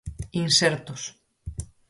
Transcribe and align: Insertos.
Insertos. 0.43 1.01